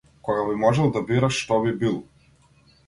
[0.27, 2.03] Кога би можел да бираш, што би бил?